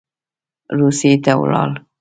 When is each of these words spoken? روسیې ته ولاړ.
روسیې 0.79 1.11
ته 1.23 1.31
ولاړ. 1.41 1.71